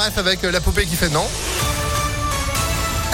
avec 0.00 0.42
la 0.42 0.60
poupée 0.60 0.86
qui 0.86 0.96
fait 0.96 1.08
non. 1.10 1.26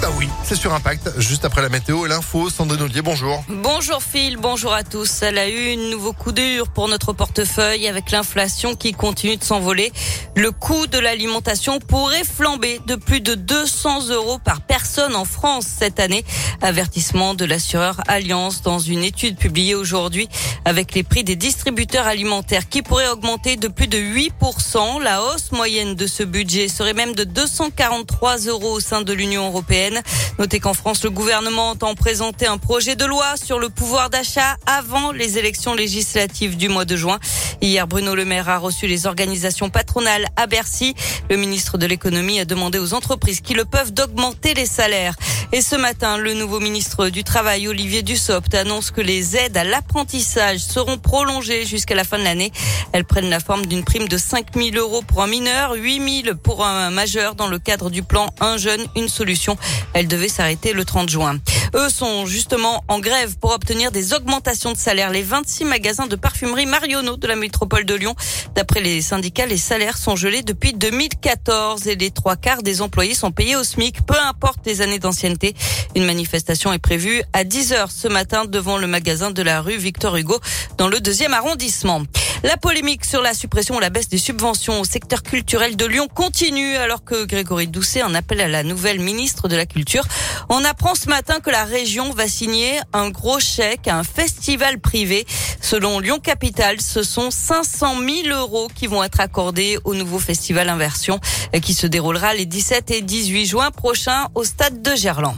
Eh 0.00 0.02
ben 0.02 0.12
oui, 0.16 0.30
c'est 0.44 0.56
sur 0.56 0.72
Impact, 0.72 1.10
juste 1.18 1.44
après 1.44 1.60
la 1.60 1.68
météo 1.68 2.06
et 2.06 2.08
l'info. 2.08 2.48
Sandrine 2.48 2.80
Ollier, 2.80 3.02
bonjour. 3.02 3.44
Bonjour 3.48 4.02
Phil, 4.02 4.38
bonjour 4.38 4.72
à 4.72 4.82
tous. 4.82 5.20
Elle 5.20 5.36
a 5.36 5.46
eu 5.46 5.72
une 5.72 5.90
nouveau 5.90 6.14
coup 6.14 6.32
dur 6.32 6.68
pour 6.68 6.88
notre 6.88 7.12
portefeuille 7.12 7.86
avec 7.86 8.10
l'inflation 8.10 8.74
qui 8.74 8.92
continue 8.92 9.36
de 9.36 9.44
s'envoler. 9.44 9.92
Le 10.36 10.52
coût 10.52 10.86
de 10.86 10.98
l'alimentation 10.98 11.80
pourrait 11.80 12.24
flamber 12.24 12.80
de 12.86 12.94
plus 12.94 13.20
de 13.20 13.34
200 13.34 14.08
euros 14.08 14.38
par 14.38 14.62
personne 14.62 15.14
en 15.14 15.26
France 15.26 15.66
cette 15.66 16.00
année. 16.00 16.24
Avertissement 16.62 17.34
de 17.34 17.44
l'assureur 17.44 18.00
Alliance 18.08 18.62
dans 18.62 18.78
une 18.78 19.02
étude 19.02 19.36
publiée 19.36 19.74
aujourd'hui 19.74 20.30
avec 20.64 20.94
les 20.94 21.02
prix 21.02 21.24
des 21.24 21.36
distributeurs 21.36 22.06
alimentaires 22.06 22.70
qui 22.70 22.80
pourraient 22.80 23.08
augmenter 23.08 23.56
de 23.56 23.68
plus 23.68 23.88
de 23.88 23.98
8%. 23.98 25.02
La 25.02 25.22
hausse 25.22 25.52
moyenne 25.52 25.94
de 25.94 26.06
ce 26.06 26.22
budget 26.22 26.68
serait 26.68 26.94
même 26.94 27.14
de 27.14 27.24
243 27.24 28.38
euros 28.46 28.72
au 28.72 28.80
sein 28.80 29.02
de 29.02 29.12
l'Union 29.12 29.48
européenne. 29.48 29.89
Notez 30.38 30.60
qu'en 30.60 30.74
France, 30.74 31.04
le 31.04 31.10
gouvernement 31.10 31.70
entend 31.70 31.94
présenter 31.94 32.46
un 32.46 32.58
projet 32.58 32.96
de 32.96 33.04
loi 33.04 33.36
sur 33.36 33.58
le 33.58 33.68
pouvoir 33.68 34.10
d'achat 34.10 34.56
avant 34.66 35.12
les 35.12 35.38
élections 35.38 35.74
législatives 35.74 36.56
du 36.56 36.68
mois 36.68 36.84
de 36.84 36.96
juin. 36.96 37.18
Hier, 37.60 37.86
Bruno 37.86 38.14
Le 38.14 38.24
Maire 38.24 38.48
a 38.48 38.58
reçu 38.58 38.86
les 38.86 39.06
organisations 39.06 39.70
patronales 39.70 40.26
à 40.36 40.46
Bercy. 40.46 40.94
Le 41.28 41.36
ministre 41.36 41.78
de 41.78 41.86
l'économie 41.86 42.40
a 42.40 42.44
demandé 42.44 42.78
aux 42.78 42.94
entreprises 42.94 43.40
qui 43.40 43.54
le 43.54 43.64
peuvent 43.64 43.92
d'augmenter 43.92 44.54
les 44.54 44.66
salaires. 44.66 45.14
Et 45.52 45.60
ce 45.60 45.76
matin, 45.76 46.16
le 46.16 46.34
nouveau 46.34 46.60
ministre 46.60 47.08
du 47.08 47.24
Travail, 47.24 47.68
Olivier 47.68 48.02
Dussopt, 48.02 48.54
annonce 48.54 48.90
que 48.90 49.00
les 49.00 49.36
aides 49.36 49.56
à 49.56 49.64
l'apprentissage 49.64 50.60
seront 50.60 50.96
prolongées 50.96 51.66
jusqu'à 51.66 51.94
la 51.94 52.04
fin 52.04 52.18
de 52.18 52.24
l'année. 52.24 52.52
Elles 52.92 53.04
prennent 53.04 53.30
la 53.30 53.40
forme 53.40 53.66
d'une 53.66 53.84
prime 53.84 54.08
de 54.08 54.16
5 54.16 54.54
000 54.54 54.76
euros 54.76 55.02
pour 55.02 55.22
un 55.22 55.26
mineur, 55.26 55.72
8 55.74 56.22
000 56.24 56.36
pour 56.36 56.64
un 56.64 56.90
majeur 56.90 57.34
dans 57.34 57.48
le 57.48 57.58
cadre 57.58 57.90
du 57.90 58.02
plan 58.02 58.30
Un 58.40 58.56
jeune, 58.56 58.84
une 58.96 59.08
solution. 59.08 59.56
Elle 59.92 60.08
devait 60.08 60.28
s'arrêter 60.28 60.72
le 60.72 60.84
30 60.84 61.08
juin. 61.08 61.38
Eux 61.74 61.88
sont 61.88 62.26
justement 62.26 62.82
en 62.88 62.98
grève 62.98 63.36
pour 63.38 63.52
obtenir 63.52 63.92
des 63.92 64.12
augmentations 64.12 64.72
de 64.72 64.76
salaire. 64.76 65.10
Les 65.10 65.22
26 65.22 65.64
magasins 65.64 66.06
de 66.06 66.16
parfumerie 66.16 66.66
Marionneau 66.66 67.16
de 67.16 67.26
la 67.26 67.36
métropole 67.36 67.84
de 67.84 67.94
Lyon. 67.94 68.14
D'après 68.54 68.80
les 68.80 69.00
syndicats, 69.02 69.46
les 69.46 69.56
salaires 69.56 69.96
sont 69.96 70.16
gelés 70.16 70.42
depuis 70.42 70.72
2014 70.72 71.86
et 71.86 71.94
les 71.94 72.10
trois 72.10 72.36
quarts 72.36 72.62
des 72.62 72.82
employés 72.82 73.14
sont 73.14 73.30
payés 73.30 73.56
au 73.56 73.64
SMIC, 73.64 74.04
peu 74.04 74.18
importe 74.18 74.60
les 74.66 74.80
années 74.80 74.98
d'ancienneté. 74.98 75.54
Une 75.94 76.04
manifestation 76.04 76.72
est 76.72 76.78
prévue 76.78 77.22
à 77.32 77.44
10 77.44 77.72
heures 77.72 77.90
ce 77.90 78.08
matin 78.08 78.44
devant 78.44 78.78
le 78.78 78.86
magasin 78.86 79.30
de 79.30 79.42
la 79.42 79.60
rue 79.60 79.76
Victor 79.76 80.16
Hugo 80.16 80.40
dans 80.76 80.88
le 80.88 81.00
deuxième 81.00 81.34
arrondissement. 81.34 82.02
La 82.42 82.56
polémique 82.56 83.04
sur 83.04 83.20
la 83.20 83.34
suppression 83.34 83.76
ou 83.76 83.80
la 83.80 83.90
baisse 83.90 84.08
des 84.08 84.16
subventions 84.16 84.80
au 84.80 84.84
secteur 84.84 85.22
culturel 85.22 85.76
de 85.76 85.84
Lyon 85.84 86.08
continue 86.08 86.74
alors 86.76 87.04
que 87.04 87.24
Grégory 87.26 87.68
Doucet 87.68 88.02
en 88.02 88.14
appelle 88.14 88.40
à 88.40 88.48
la 88.48 88.62
nouvelle 88.62 88.98
ministre 88.98 89.46
de 89.46 89.56
la 89.56 89.66
Culture. 89.66 90.04
On 90.48 90.64
apprend 90.64 90.94
ce 90.94 91.08
matin 91.10 91.40
que 91.40 91.50
la 91.50 91.59
région 91.64 92.10
va 92.12 92.28
signer 92.28 92.80
un 92.92 93.10
gros 93.10 93.40
chèque 93.40 93.88
à 93.88 93.98
un 93.98 94.04
festival 94.04 94.80
privé. 94.80 95.26
Selon 95.60 96.00
Lyon 96.00 96.18
Capital, 96.18 96.80
ce 96.80 97.02
sont 97.02 97.30
500 97.30 97.96
000 98.24 98.36
euros 98.36 98.68
qui 98.74 98.86
vont 98.86 99.02
être 99.02 99.20
accordés 99.20 99.78
au 99.84 99.94
nouveau 99.94 100.18
festival 100.18 100.68
Inversion 100.68 101.20
qui 101.62 101.74
se 101.74 101.86
déroulera 101.86 102.34
les 102.34 102.46
17 102.46 102.90
et 102.90 103.02
18 103.02 103.46
juin 103.46 103.70
prochains 103.70 104.28
au 104.34 104.44
stade 104.44 104.82
de 104.82 104.94
Gerland. 104.94 105.36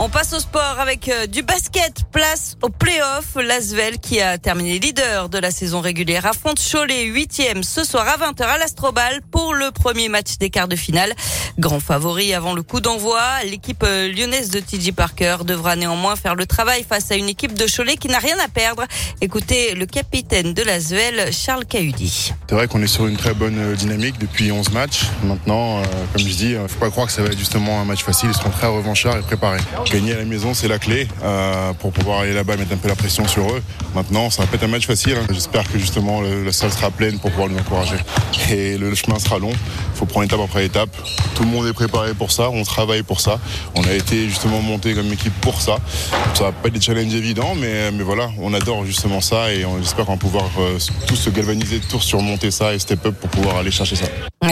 On 0.00 0.08
passe 0.08 0.32
au 0.32 0.38
sport 0.38 0.76
avec 0.78 1.08
euh, 1.08 1.26
du 1.26 1.42
basket. 1.42 2.04
Place 2.12 2.56
au 2.62 2.68
play-off. 2.68 3.34
L'Asvel 3.34 3.98
qui 3.98 4.20
a 4.20 4.38
terminé 4.38 4.78
leader 4.78 5.28
de 5.28 5.38
la 5.38 5.50
saison 5.50 5.80
régulière 5.80 6.24
affronte 6.24 6.60
Cholet 6.60 7.06
8e 7.06 7.64
ce 7.64 7.82
soir 7.82 8.06
à 8.06 8.16
20h 8.16 8.44
à 8.44 8.58
l'Astrobal 8.58 9.22
pour 9.32 9.54
le 9.54 9.72
premier 9.72 10.08
match 10.08 10.38
des 10.38 10.50
quarts 10.50 10.68
de 10.68 10.76
finale. 10.76 11.12
Grand 11.58 11.80
favori 11.80 12.32
avant 12.32 12.54
le 12.54 12.62
coup 12.62 12.80
d'envoi, 12.80 13.20
l'équipe 13.44 13.82
euh, 13.82 14.12
lyonnaise 14.12 14.50
de 14.50 14.60
TJ 14.60 14.92
Parker 14.92 15.38
devra 15.44 15.74
néanmoins 15.74 16.14
faire 16.14 16.36
le 16.36 16.46
travail 16.46 16.84
face 16.88 17.10
à 17.10 17.16
une 17.16 17.28
équipe 17.28 17.54
de 17.54 17.66
Cholet 17.66 17.96
qui 17.96 18.06
n'a 18.06 18.20
rien 18.20 18.38
à 18.38 18.46
perdre. 18.46 18.84
Écoutez 19.20 19.74
le 19.74 19.86
capitaine 19.86 20.54
de 20.54 20.62
l'Asvel, 20.62 21.32
Charles 21.32 21.66
Cahudi. 21.66 22.32
C'est 22.48 22.54
vrai 22.54 22.68
qu'on 22.68 22.82
est 22.84 22.86
sur 22.86 23.08
une 23.08 23.16
très 23.16 23.34
bonne 23.34 23.58
euh, 23.58 23.74
dynamique 23.74 24.20
depuis 24.20 24.52
11 24.52 24.70
matchs. 24.70 25.06
Maintenant, 25.24 25.82
comme 26.12 26.22
je 26.22 26.34
dis, 26.34 26.54
faut 26.68 26.78
pas 26.78 26.90
croire 26.90 27.08
que 27.08 27.12
ça 27.12 27.22
va 27.22 27.28
être 27.30 27.38
justement 27.38 27.80
un 27.80 27.84
match 27.84 28.04
facile. 28.04 28.28
Ils 28.32 28.36
seront 28.36 28.50
très 28.50 28.68
revanchards 28.68 29.16
et 29.16 29.22
préparés. 29.22 29.58
Gagner 29.90 30.12
à 30.12 30.18
la 30.18 30.24
maison, 30.26 30.52
c'est 30.52 30.68
la 30.68 30.78
clé 30.78 31.08
euh, 31.22 31.72
pour 31.72 31.92
pouvoir 31.92 32.20
aller 32.20 32.34
là-bas 32.34 32.54
et 32.54 32.56
mettre 32.58 32.74
un 32.74 32.76
peu 32.76 32.88
la 32.88 32.94
pression 32.94 33.26
sur 33.26 33.50
eux. 33.50 33.62
Maintenant, 33.94 34.28
ça 34.28 34.42
va 34.42 34.48
pas 34.48 34.56
être 34.56 34.64
un 34.64 34.68
match 34.68 34.86
facile. 34.86 35.14
Hein. 35.16 35.26
J'espère 35.32 35.70
que 35.70 35.78
justement 35.78 36.20
la 36.20 36.52
salle 36.52 36.72
sera 36.72 36.90
pleine 36.90 37.18
pour 37.18 37.30
pouvoir 37.30 37.48
nous 37.48 37.58
encourager. 37.58 37.96
Et 38.50 38.76
le 38.76 38.94
chemin 38.94 39.18
sera 39.18 39.38
long. 39.38 39.50
Il 39.50 39.98
faut 39.98 40.04
prendre 40.04 40.26
étape 40.26 40.40
après 40.40 40.66
étape. 40.66 40.90
Tout 41.38 41.44
le 41.44 41.50
monde 41.50 41.68
est 41.68 41.72
préparé 41.72 42.14
pour 42.14 42.32
ça. 42.32 42.50
On 42.50 42.64
travaille 42.64 43.04
pour 43.04 43.20
ça. 43.20 43.38
On 43.76 43.84
a 43.84 43.92
été 43.92 44.28
justement 44.28 44.60
monté 44.60 44.94
comme 44.94 45.12
équipe 45.12 45.40
pour 45.40 45.62
ça. 45.62 45.76
Ça 46.34 46.42
va 46.42 46.52
pas 46.52 46.66
être 46.66 46.74
des 46.74 46.80
challenges 46.80 47.14
évidents, 47.14 47.54
mais, 47.54 47.92
mais 47.92 48.02
voilà, 48.02 48.28
on 48.40 48.52
adore 48.54 48.84
justement 48.84 49.20
ça 49.20 49.52
et 49.54 49.64
on 49.64 49.80
espère 49.80 50.04
qu'on 50.04 50.14
va 50.14 50.18
pouvoir 50.18 50.50
euh, 50.58 50.78
tous 51.06 51.14
se 51.14 51.30
galvaniser, 51.30 51.78
tous 51.78 52.00
surmonter 52.00 52.50
ça 52.50 52.74
et 52.74 52.80
step 52.80 53.06
up 53.06 53.14
pour 53.20 53.30
pouvoir 53.30 53.58
aller 53.58 53.70
chercher 53.70 53.94
ça. 53.94 54.06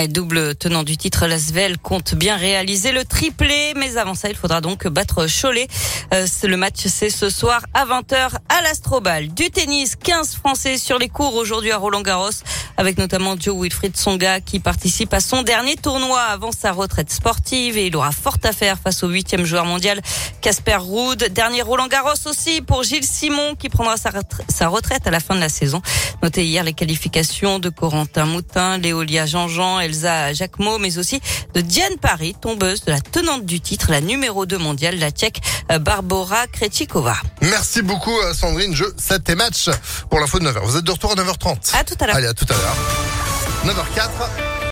double 0.07 0.55
tenant 0.55 0.85
du 0.85 0.97
titre, 0.97 1.27
Lasvel 1.27 1.77
compte 1.79 2.15
bien 2.15 2.37
réaliser 2.37 2.93
le 2.93 3.05
triplé, 3.05 3.73
mais 3.75 3.97
avant 3.97 4.15
ça, 4.15 4.29
il 4.29 4.37
faudra 4.37 4.61
donc 4.61 4.87
battre 4.87 5.27
Cholet. 5.27 5.67
Euh, 6.15 6.25
le 6.45 6.57
match, 6.57 6.87
c'est 6.87 7.11
ce 7.11 7.31
soir 7.31 7.63
à 7.75 7.85
20h 7.85 8.29
à 8.49 8.63
l'Astrobal. 8.63 9.35
Du 9.35 9.51
tennis, 9.51 9.97
15 9.97 10.37
Français 10.37 10.79
sur 10.79 11.01
les 11.01 11.09
cours 11.09 11.35
aujourd'hui 11.35 11.73
à 11.73 11.79
Roland 11.79 12.03
Garros, 12.03 12.31
avec 12.77 12.97
notamment 12.97 13.35
Joe 13.37 13.61
Wilfried 13.61 13.97
Songa 13.97 14.41
qui 14.41 14.61
participe 14.61 15.13
à 15.13 15.19
son 15.19 15.43
dernier 15.43 15.75
tournoi 15.75 16.21
avant 16.21 16.53
sa 16.53 16.76
retraite 16.77 17.11
sportive 17.11 17.77
et 17.77 17.87
il 17.87 17.97
aura 17.97 18.13
fort 18.13 18.37
à 18.45 18.53
faire 18.53 18.79
face 18.79 19.03
au 19.03 19.09
huitième 19.09 19.45
joueur 19.45 19.65
mondial 19.65 20.01
Casper 20.41 20.77
Ruud. 20.77 21.25
Dernier 21.33 21.63
Roland 21.63 21.89
Garros 21.89 22.27
aussi 22.27 22.61
pour 22.61 22.83
Gilles 22.83 23.07
Simon 23.07 23.55
qui 23.55 23.69
prendra 23.69 23.97
sa, 23.97 24.11
sa 24.49 24.69
retraite 24.69 25.07
à 25.07 25.11
la 25.11 25.21
fin 25.21 25.35
de 25.35 25.41
la 25.41 25.49
saison. 25.49 25.83
Notez 26.23 26.45
hier 26.45 26.63
les 26.65 26.73
qualifications 26.73 27.59
de 27.59 27.69
Corentin 27.69 28.27
Moutin, 28.27 28.79
Léolia 28.79 29.27
Jean-Jean, 29.27 29.81
Elsa 29.81 30.33
Jacquemot, 30.33 30.79
mais 30.79 30.99
aussi 30.99 31.21
de 31.55 31.61
Diane 31.61 31.97
Paris, 32.01 32.35
tombeuse 32.41 32.85
de 32.85 32.93
la 32.93 33.01
tenante 33.01 33.45
du 33.45 33.61
titre, 33.61 33.91
la 33.91 34.01
numéro 34.01 34.47
2 34.47 34.59
mondiale, 34.59 34.99
la 34.99 35.11
tchèque 35.11 35.41
euh, 35.73 35.79
Barbara 35.79 36.47
Krejcikova. 36.47 37.17
Merci 37.43 37.83
beaucoup 37.83 38.17
euh, 38.21 38.35
Sandrine. 38.35 38.75
Je 38.75 38.85
7 38.97 39.29
et 39.31 39.35
match 39.35 39.69
pour 40.11 40.21
l'info 40.21 40.39
de 40.39 40.47
9h. 40.47 40.61
Vous 40.65 40.77
êtes 40.77 40.85
de 40.85 40.91
retour 40.91 41.13
à 41.13 41.15
9h30. 41.15 41.77
À 41.77 41.85
tout 41.85 41.95
à 42.01 42.07
l'heure. 42.07 42.17
Allez, 42.17 42.27
à 42.27 42.35
tout 42.35 42.47
à 42.49 42.55
l'heure. 42.55 42.77
9h04. 43.65 44.56